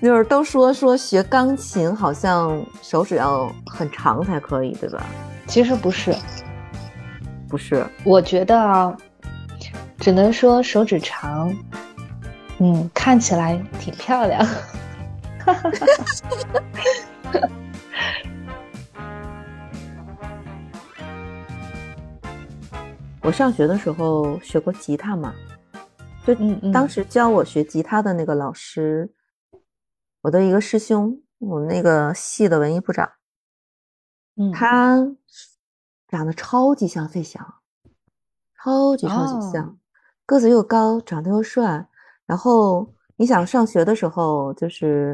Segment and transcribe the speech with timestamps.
[0.00, 5.04] 就是都说说学钢琴好像手指要很长才可以，对吧？
[5.46, 6.14] 其实不是，
[7.48, 8.94] 不是，我觉得啊，
[9.98, 11.52] 只能说手指长，
[12.58, 14.46] 嗯，看起来挺漂亮。
[23.22, 25.34] 我上学的时候学过吉他嘛，
[26.24, 29.10] 就嗯嗯当时教我学吉他的那个老师，
[30.26, 33.08] 我的一个师兄，我们那个系的文艺部长，
[34.34, 35.06] 嗯，他
[36.08, 37.54] 长得超级像费翔，
[38.60, 39.78] 超级超级哦像，
[40.26, 41.86] 个子又高，长得又帅。
[42.26, 45.12] 然后你想上学的时候，就是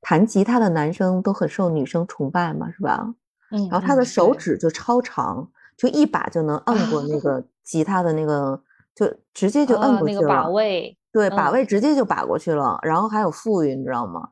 [0.00, 3.14] 弹吉他的男生都很受女生崇拜嘛，是吧？
[3.50, 8.58] 嗯，然后他的嗯手指就超长，就一把就能摁过那个 吉他的那个，
[8.94, 10.50] 就直接就按哦过去那个把了。
[10.50, 14.26] 位，对，把嗯位直接就把过去了，然后还有富裕，你知道吗？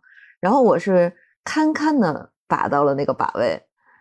[0.44, 1.10] 然后我是
[1.42, 3.58] 堪堪的把到了那个把位，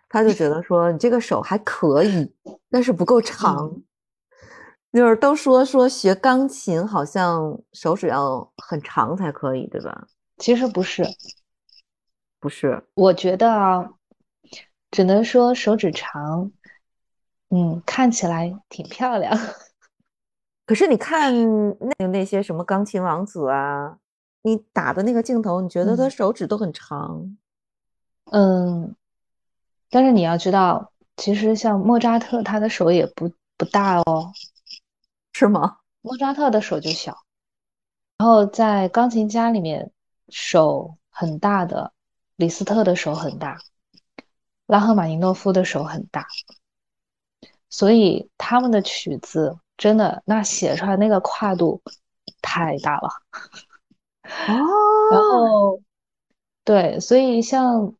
[0.09, 2.35] 他就觉得说你这个手还可以，
[2.69, 3.71] 但是不够长。
[4.91, 10.05] 就是都说说学钢琴好像手指要很长才可以，对吧？
[10.37, 11.01] 其实不是，
[12.41, 13.89] 不是，我觉得啊，
[14.91, 16.51] 只能说手指长，
[17.51, 19.33] 嗯，看起来挺漂亮。
[20.67, 21.33] 可是你看
[21.79, 23.97] 那那些什么钢琴王子啊，
[24.43, 27.37] 你打的那个镜头，你觉得他嗯手指都很长。
[28.25, 28.95] 嗯，
[29.89, 34.31] 但是你要知道，其实像莫扎特，他的手也不不大哦，
[35.33, 35.77] 是吗？
[36.01, 37.23] 莫扎特的手就小。
[38.17, 39.91] 然后在钢琴家里面，
[40.29, 41.93] 手很大的，
[42.35, 43.59] 李斯特的手很大，
[44.65, 46.27] 拉赫玛尼诺夫的手很大，
[47.69, 51.81] 所以他们的曲子真的那写出来那个跨度
[52.41, 53.09] 太大了。
[55.09, 55.81] 然哦，后，
[56.63, 57.93] 对，所以像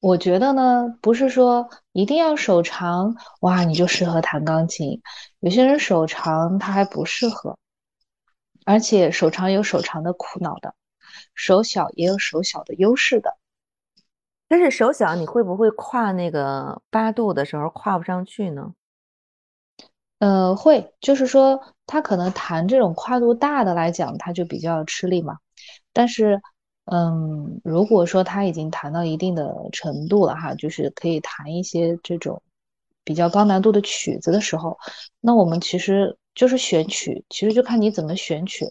[0.00, 5.00] 我觉得呢，不是说一定要手长，哇，你就适合弹钢琴。
[5.40, 7.58] 有些人手长他还不适合，
[8.64, 10.74] 而且手长有手长的苦恼的，
[11.34, 13.36] 手小也有手小的优势的。
[14.48, 18.72] 但是手小，你会不会跨那个八度的时候跨不上去呢？
[20.18, 25.38] 呃，会，就是说他可能弹这种跨度大的来讲，他就比较吃力嘛。
[25.92, 26.40] 但是，
[26.84, 32.40] 嗯，如果说他已经弹到一定的程度了哈，就是可以弹一些这种
[33.02, 34.78] 比较高难度的曲子的时候，
[35.20, 38.64] 那我们其实就是选曲，其实就看你怎么选曲，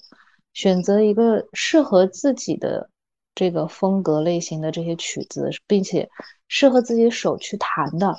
[0.54, 2.90] 选择一个适合自己的
[3.36, 6.08] 这个风格类型的这些曲子，并且
[6.48, 8.16] 适合自己手去弹的。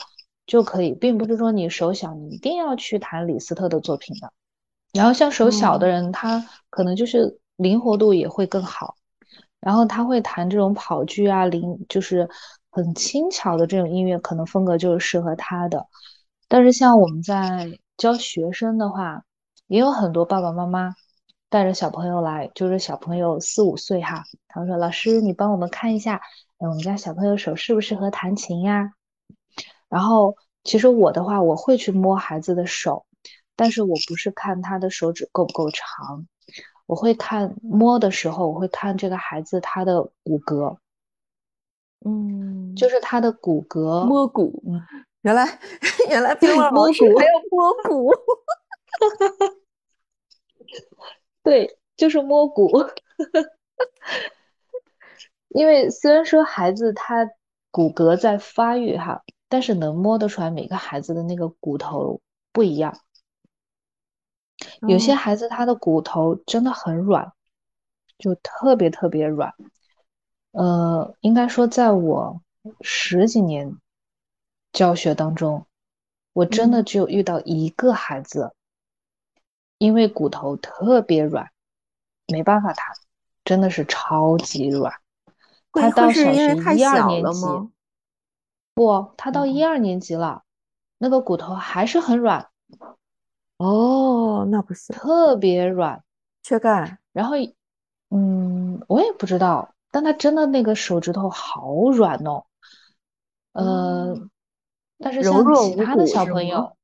[0.47, 4.33] 就可以，并不是说你手小，你一定要去弹李斯特的作品的。
[4.93, 8.97] 然后像手小的哦人，他可能就是灵活度也会更好，
[9.61, 12.29] 然后他会弹这种跑剧啊，灵就是
[12.71, 15.87] 很轻巧的这种音乐，可能风格就是适合他的。
[16.49, 19.23] 但是像我们在教学生的话，
[19.67, 20.95] 也有很多爸爸妈妈
[21.51, 26.21] 带着小朋友来，就是小朋友四五岁哈，他们说老师，你帮我们看一下，
[26.59, 28.93] 哎，我们家小朋友手适不适合弹琴呀？
[29.91, 30.35] 然后
[30.65, 33.05] 其实我的话，我会去摸孩子的手，
[33.59, 36.29] 但是我不是看他的手指够不够长，
[36.87, 40.79] 我会看摸的时候，我会看这个孩子他的骨骼，
[42.07, 44.05] 嗯，就是他的骨骼。
[44.05, 44.81] 摸骨嗯，
[45.23, 45.59] 原来
[46.09, 48.13] 原来 冰棍摸骨还要摸骨，
[51.43, 52.71] 对，就是摸骨。
[55.49, 57.29] 因为虽然说孩子他
[57.73, 62.21] 骨骼在发育哈，但是能摸得出来每个孩子的那个骨头
[62.53, 62.97] 不一样。
[64.87, 67.33] 有些哦孩子他的骨头真的很软，
[68.19, 69.55] 就特别特别软。
[70.53, 72.41] 呃，应该说在我
[72.81, 73.77] 十几年
[74.73, 75.67] 教学当中，
[76.33, 78.53] 我真的嗯只有遇到一个孩子，
[79.79, 81.51] 因为骨头特别软，
[82.27, 82.95] 没办法弹，
[83.45, 84.93] 真的是超级软。
[85.71, 87.47] 会他到小学一二小年级？
[88.75, 90.45] 不，他到嗯一二年级了，
[90.97, 92.49] 那个骨头还是很软，
[93.59, 96.03] 哦，那不行，特别软。
[96.43, 96.99] 缺钙。
[97.13, 97.35] 然后，
[98.11, 102.45] 嗯，我也不知道，但他真的那个手指头好软哦。
[103.53, 104.29] 呃哦，
[104.99, 106.07] 但是像其他的？
[106.07, 106.77] 小朋友，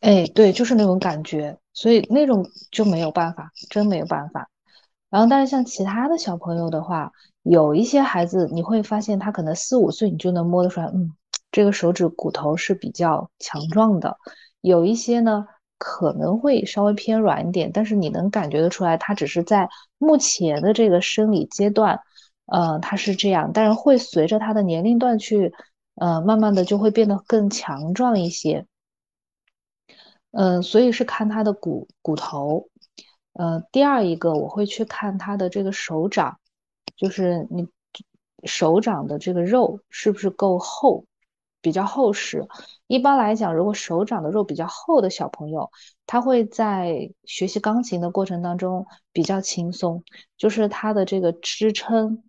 [0.00, 4.50] 哎，对，就是那种感觉，所以那种就没有办法，真没有办法。
[5.08, 7.12] 然后，但是像其他的小朋友的话，
[7.42, 11.12] 有一些孩子你会发现他可能四五岁你就能摸得出来，嗯，
[11.52, 14.18] 这个手指骨头是比较强壮的。
[14.64, 15.46] 有一些呢
[15.76, 19.68] 可能会稍微偏软一点，但是你能感觉得出来，他只是在
[19.98, 22.00] 目前的这个生理阶段，
[22.46, 25.52] 呃，他是这样，但是会随着他的年龄段去，
[25.96, 28.66] 呃，慢慢的就会变得更强壮一些。
[30.30, 32.68] 嗯，所以是看他的骨骨头。
[33.34, 36.38] 呃，第二一个我会去看他的这个手掌，
[36.96, 37.68] 就是你
[38.44, 41.04] 手掌的这个肉是不是够厚，
[41.64, 42.46] 比较厚实。
[42.86, 45.70] 一般来讲，如果手掌的肉比较厚的小朋友，
[46.06, 50.04] 他会在学习钢琴的过程当中比较轻松，
[50.36, 52.22] 就是他的这个支撑。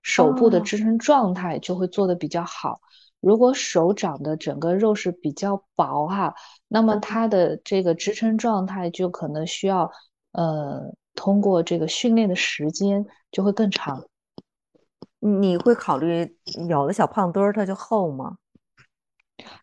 [0.00, 2.80] 手部的支撑状态就会做得比较好。
[3.20, 6.34] 如果手掌的整个肉是比较薄哈，
[6.68, 9.90] 那么它的这个支撑状态就可能需要
[10.32, 14.02] 呃通过这个训练的时间就会更长。
[15.18, 16.34] 你会考虑
[16.70, 18.36] 有的小胖墩儿他就厚吗？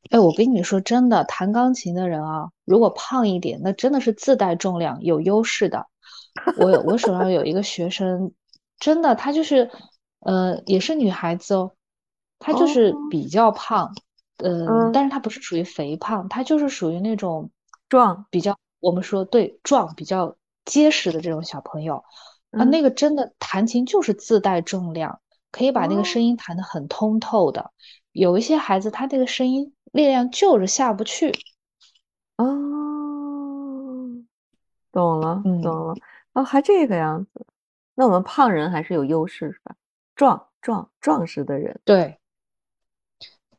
[0.10, 5.88] 哎，我跟你说真的，弹钢琴的人啊，如果胖一点，那真的是自带重量，有优势的。
[6.58, 8.32] 我我手上有一个学生，
[8.80, 9.70] 真的她就是。
[10.22, 11.74] 呃，也是女孩子哦，
[12.40, 13.94] 她就是比较胖，
[14.38, 17.52] 呃，但是她不是属于肥胖，她就是属于那种
[17.90, 22.04] 壮，比较我们说对壮，比较结实的这种小朋友
[22.50, 25.20] 啊，那个真的弹琴就是自带重量，
[25.52, 27.70] 可以把那个声音弹得很通透的。
[28.16, 31.34] 有一些孩子，他这个声音力量就是下不去。
[32.38, 32.46] 哦，
[34.94, 35.94] 懂了，懂了，
[36.32, 37.46] 哦，还这个样子，
[37.94, 39.76] 那我们胖人还是有优势是吧？
[40.16, 42.18] 壮壮壮实的人，对，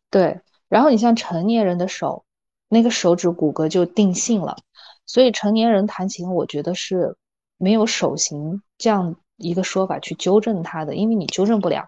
[0.09, 0.41] 对。
[0.69, 2.25] 然后你像成年人的手，
[2.71, 4.57] 那个手指骨骼就定性了，
[5.05, 7.15] 所以成年人弹琴，我觉得是
[7.59, 11.87] 没有手型这样一个说法去纠正他的，因为你纠正不了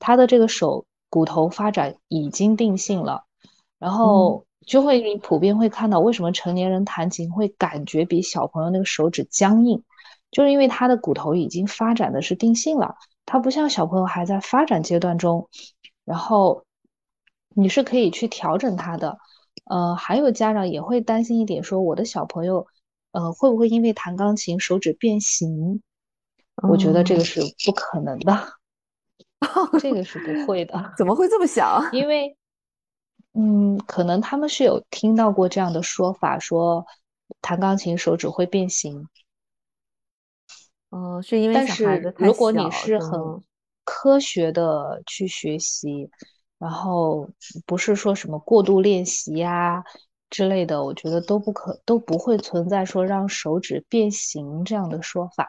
[0.00, 3.24] 他的这个手骨头发展已经定性了，
[3.78, 9.82] 然后就会你普遍会看到为什么成年人弹琴会感觉比小朋友那个手指僵硬，
[10.30, 12.96] 就是因为他的骨头已经发展的是定性了。
[13.24, 15.48] 他不像小朋友还在发展阶段中，
[16.04, 16.64] 然后
[17.54, 19.18] 你是可以去调整他的。
[19.64, 22.66] 呃，还有家长也会担心一点，说我的小朋友，
[23.12, 25.82] 呃，会不会因为弹钢琴手指变形？
[26.68, 28.57] 我觉得这个是不可能的，
[29.80, 30.92] 这个是不会的。
[30.96, 31.82] 怎么会这么想？
[31.92, 32.36] 因为，
[33.34, 36.84] 嗯，可能他们是有听到过这样的说法，说
[37.40, 39.08] 弹钢琴手指会变形。
[40.90, 43.42] 嗯，是因为但是如果你是很
[43.84, 46.10] 科学的去学习，
[46.58, 47.28] 然后
[47.66, 49.84] 不是说什么过度练习呀
[50.30, 55.48] 之类的，我觉得都不可都不会存在说让手指变形这样的说法。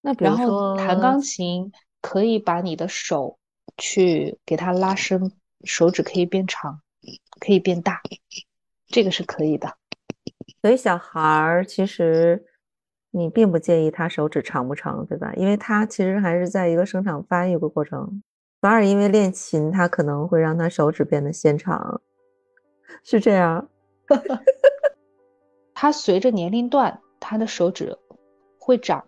[0.00, 1.70] 那比如说弹钢琴
[2.02, 3.38] 可以把你的手
[3.78, 5.32] 去给它拉伸，
[5.64, 6.82] 手指可以变长，
[7.40, 8.02] 可以变大，
[8.88, 9.74] 这个是可以的。
[10.60, 12.44] 所以小孩儿其实。
[13.14, 15.34] 你并不介意他手指长不长，对吧？
[15.36, 18.22] 因为他其实还是在一个生长发育的过程，
[18.58, 22.00] 反而因为练琴，他可能会让他手指变得纤长，
[23.04, 23.68] 是这样。
[25.74, 27.94] 他随着年龄段，他的手指
[28.58, 29.04] 会长。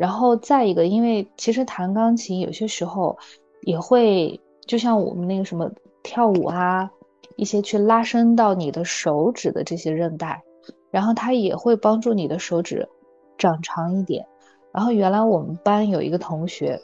[0.00, 3.18] 然后再一个，因为其实弹钢琴有些时候
[3.60, 5.70] 也会，就像我们那个什么
[6.02, 6.90] 跳舞啊，
[7.36, 10.42] 一些去拉伸到你的手指的这些韧带，
[10.90, 12.88] 然后它也会帮助你的手指。
[13.36, 14.26] 长长一点，
[14.70, 16.78] 然后原来我们班有一个同学，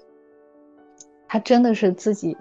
[1.29, 2.35] 他真的是自己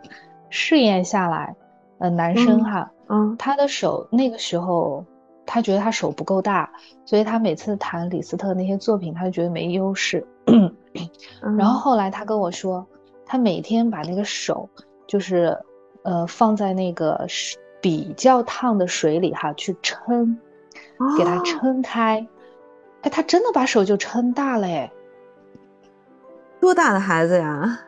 [0.49, 1.53] 试验下来，
[1.97, 5.03] 呃，男生哈，嗯，他的手那个时候
[5.45, 6.71] 他觉得他手不够大，
[7.05, 10.25] 所以他每次弹李斯特那些作品，他就觉得没优势。
[11.57, 12.85] 然后后来他跟我说，
[13.25, 14.69] 他每天把那个手
[15.07, 15.57] 就是
[16.03, 17.27] 呃放在那个
[17.81, 20.37] 比较烫的水里哈去撑，
[21.17, 22.27] 给它撑开。
[23.01, 24.91] 哎，他真的把手就撑大了哎！
[26.59, 27.79] 多大的孩子呀？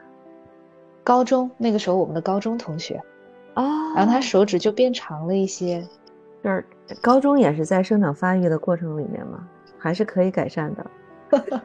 [1.04, 3.02] 高中那个时候，我们的高中同学
[3.56, 3.64] 啊，
[3.96, 5.88] 然后他手指就变长了一些。
[6.44, 6.66] 就是
[7.02, 10.92] 高中也是在生长发育的过程里面嘛，还是可以改善的。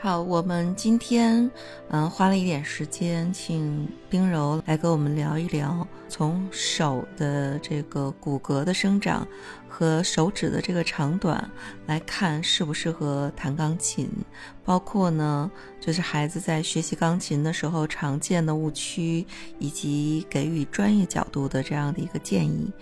[0.00, 1.50] 好，我们今天
[1.88, 9.26] 嗯花了一点时间，请冰柔来跟我们聊一聊，从手的这个骨骼的生长
[9.68, 11.50] 和手指的这个长短
[11.86, 14.08] 来看，适不适合弹钢琴，
[14.64, 15.50] 包括呢，
[15.80, 19.26] 就是孩子在学习钢琴的时候常见的误区，
[19.58, 22.72] 以及给予专业角度的这样的一个建议。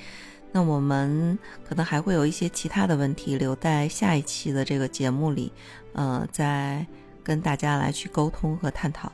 [0.56, 5.52] 那我们可能还会有一些其他的问题留在下一期的这个节目里，
[5.92, 6.86] 呃，再。
[7.26, 9.10] 跟大家来去沟通和探讨。